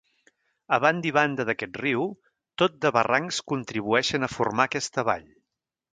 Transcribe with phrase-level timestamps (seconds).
[0.77, 2.07] A banda i banda d'aquest riu,
[2.63, 5.29] tot de barrancs contribueixen a formar aquesta vall.